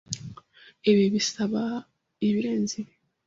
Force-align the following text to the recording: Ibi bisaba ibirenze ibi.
Ibi 0.89 1.05
bisaba 1.13 1.63
ibirenze 2.27 2.73
ibi. 2.81 2.93